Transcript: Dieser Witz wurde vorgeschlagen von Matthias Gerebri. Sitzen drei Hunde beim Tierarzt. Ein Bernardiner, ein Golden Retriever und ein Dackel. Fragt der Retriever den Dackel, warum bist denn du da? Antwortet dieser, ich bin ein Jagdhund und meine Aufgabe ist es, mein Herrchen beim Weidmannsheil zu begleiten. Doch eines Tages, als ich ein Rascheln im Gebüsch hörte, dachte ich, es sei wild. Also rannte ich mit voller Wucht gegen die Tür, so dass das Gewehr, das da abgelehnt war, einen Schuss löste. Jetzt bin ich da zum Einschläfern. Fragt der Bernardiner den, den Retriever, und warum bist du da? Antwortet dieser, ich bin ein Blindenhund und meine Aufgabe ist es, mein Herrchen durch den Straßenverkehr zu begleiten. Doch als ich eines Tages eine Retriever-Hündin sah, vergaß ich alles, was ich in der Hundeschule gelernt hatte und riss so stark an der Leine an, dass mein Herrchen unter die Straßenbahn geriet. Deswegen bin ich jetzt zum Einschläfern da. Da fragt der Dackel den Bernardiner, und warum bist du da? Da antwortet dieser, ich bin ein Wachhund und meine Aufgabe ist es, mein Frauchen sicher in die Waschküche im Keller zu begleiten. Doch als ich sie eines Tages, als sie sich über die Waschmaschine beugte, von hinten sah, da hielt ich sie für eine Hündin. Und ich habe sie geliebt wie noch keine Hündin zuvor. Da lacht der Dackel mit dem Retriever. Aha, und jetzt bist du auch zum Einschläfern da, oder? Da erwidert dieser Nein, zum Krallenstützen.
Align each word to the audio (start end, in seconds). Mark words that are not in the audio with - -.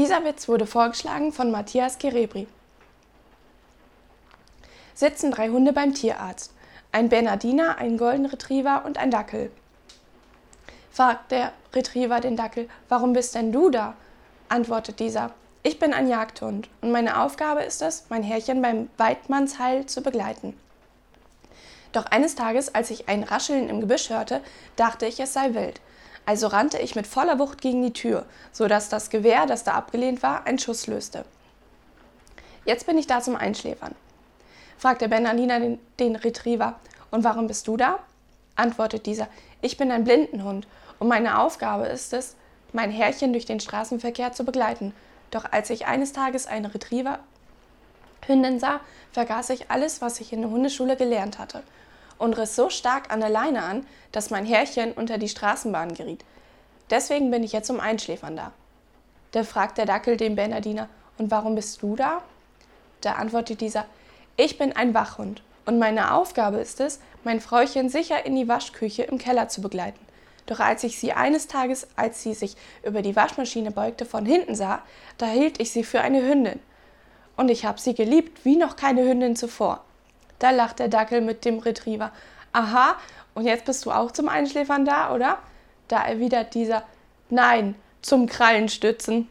Dieser 0.00 0.24
Witz 0.24 0.48
wurde 0.48 0.64
vorgeschlagen 0.64 1.30
von 1.30 1.50
Matthias 1.50 1.98
Gerebri. 1.98 2.46
Sitzen 4.94 5.30
drei 5.30 5.50
Hunde 5.50 5.74
beim 5.74 5.92
Tierarzt. 5.92 6.54
Ein 6.90 7.10
Bernardiner, 7.10 7.76
ein 7.76 7.98
Golden 7.98 8.24
Retriever 8.24 8.84
und 8.86 8.96
ein 8.96 9.10
Dackel. 9.10 9.50
Fragt 10.90 11.30
der 11.32 11.52
Retriever 11.74 12.20
den 12.20 12.34
Dackel, 12.34 12.70
warum 12.88 13.12
bist 13.12 13.34
denn 13.34 13.52
du 13.52 13.68
da? 13.68 13.92
Antwortet 14.48 15.00
dieser, 15.00 15.32
ich 15.62 15.78
bin 15.78 15.92
ein 15.92 16.08
Jagdhund 16.08 16.70
und 16.80 16.92
meine 16.92 17.20
Aufgabe 17.20 17.60
ist 17.60 17.82
es, 17.82 18.06
mein 18.08 18.22
Herrchen 18.22 18.62
beim 18.62 18.88
Weidmannsheil 18.96 19.84
zu 19.84 20.00
begleiten. 20.00 20.58
Doch 21.92 22.06
eines 22.06 22.36
Tages, 22.36 22.74
als 22.74 22.90
ich 22.90 23.10
ein 23.10 23.22
Rascheln 23.22 23.68
im 23.68 23.82
Gebüsch 23.82 24.08
hörte, 24.08 24.40
dachte 24.76 25.04
ich, 25.04 25.20
es 25.20 25.34
sei 25.34 25.52
wild. 25.52 25.78
Also 26.26 26.46
rannte 26.46 26.78
ich 26.78 26.94
mit 26.94 27.06
voller 27.06 27.38
Wucht 27.38 27.60
gegen 27.60 27.82
die 27.82 27.92
Tür, 27.92 28.24
so 28.52 28.68
dass 28.68 28.88
das 28.88 29.10
Gewehr, 29.10 29.46
das 29.46 29.64
da 29.64 29.72
abgelehnt 29.72 30.22
war, 30.22 30.46
einen 30.46 30.58
Schuss 30.58 30.86
löste. 30.86 31.24
Jetzt 32.64 32.86
bin 32.86 32.98
ich 32.98 33.06
da 33.06 33.20
zum 33.20 33.36
Einschläfern. 33.36 33.94
Fragt 34.78 35.00
der 35.00 35.08
Bernardiner 35.08 35.60
den, 35.60 35.78
den 35.98 36.16
Retriever, 36.16 36.78
und 37.10 37.24
warum 37.24 37.46
bist 37.48 37.66
du 37.66 37.76
da? 37.76 37.98
Antwortet 38.54 39.06
dieser, 39.06 39.28
ich 39.62 39.76
bin 39.76 39.90
ein 39.90 40.04
Blindenhund 40.04 40.66
und 40.98 41.08
meine 41.08 41.38
Aufgabe 41.38 41.86
ist 41.86 42.12
es, 42.12 42.36
mein 42.72 42.90
Herrchen 42.90 43.32
durch 43.32 43.46
den 43.46 43.58
Straßenverkehr 43.58 44.32
zu 44.32 44.44
begleiten. 44.44 44.94
Doch 45.30 45.50
als 45.50 45.70
ich 45.70 45.86
eines 45.86 46.12
Tages 46.12 46.46
eine 46.46 46.72
Retriever-Hündin 46.72 48.60
sah, 48.60 48.80
vergaß 49.12 49.50
ich 49.50 49.70
alles, 49.70 50.00
was 50.00 50.20
ich 50.20 50.32
in 50.32 50.42
der 50.42 50.50
Hundeschule 50.50 50.96
gelernt 50.96 51.38
hatte 51.38 51.62
und 52.20 52.34
riss 52.34 52.54
so 52.54 52.70
stark 52.70 53.10
an 53.10 53.20
der 53.20 53.30
Leine 53.30 53.64
an, 53.64 53.86
dass 54.12 54.30
mein 54.30 54.44
Herrchen 54.44 54.92
unter 54.92 55.18
die 55.18 55.28
Straßenbahn 55.28 55.94
geriet. 55.94 56.24
Deswegen 56.90 57.30
bin 57.30 57.42
ich 57.42 57.52
jetzt 57.52 57.66
zum 57.66 57.80
Einschläfern 57.80 58.36
da. 58.36 58.52
Da 59.32 59.42
fragt 59.42 59.78
der 59.78 59.86
Dackel 59.86 60.16
den 60.16 60.36
Bernardiner, 60.36 60.88
und 61.18 61.30
warum 61.30 61.54
bist 61.54 61.82
du 61.82 61.96
da? 61.96 62.22
Da 63.00 63.12
antwortet 63.12 63.60
dieser, 63.60 63.86
ich 64.36 64.58
bin 64.58 64.74
ein 64.74 64.94
Wachhund 64.94 65.42
und 65.66 65.78
meine 65.78 66.14
Aufgabe 66.14 66.58
ist 66.58 66.80
es, 66.80 67.00
mein 67.24 67.40
Frauchen 67.40 67.88
sicher 67.88 68.24
in 68.24 68.36
die 68.36 68.48
Waschküche 68.48 69.02
im 69.02 69.18
Keller 69.18 69.48
zu 69.48 69.60
begleiten. 69.60 70.00
Doch 70.46 70.60
als 70.60 70.84
ich 70.84 70.98
sie 70.98 71.12
eines 71.12 71.46
Tages, 71.46 71.86
als 71.96 72.22
sie 72.22 72.34
sich 72.34 72.56
über 72.82 73.02
die 73.02 73.16
Waschmaschine 73.16 73.70
beugte, 73.70 74.04
von 74.04 74.26
hinten 74.26 74.54
sah, 74.54 74.82
da 75.16 75.26
hielt 75.26 75.60
ich 75.60 75.70
sie 75.70 75.84
für 75.84 76.00
eine 76.00 76.22
Hündin. 76.22 76.60
Und 77.36 77.50
ich 77.50 77.64
habe 77.64 77.80
sie 77.80 77.94
geliebt 77.94 78.44
wie 78.44 78.56
noch 78.56 78.76
keine 78.76 79.08
Hündin 79.08 79.36
zuvor. 79.36 79.84
Da 80.40 80.50
lacht 80.50 80.80
der 80.80 80.88
Dackel 80.88 81.20
mit 81.20 81.44
dem 81.44 81.60
Retriever. 81.60 82.10
Aha, 82.52 82.96
und 83.34 83.44
jetzt 83.44 83.64
bist 83.66 83.86
du 83.86 83.92
auch 83.92 84.10
zum 84.10 84.28
Einschläfern 84.28 84.84
da, 84.84 85.14
oder? 85.14 85.38
Da 85.86 86.02
erwidert 86.02 86.54
dieser 86.54 86.82
Nein, 87.28 87.76
zum 88.02 88.26
Krallenstützen. 88.26 89.28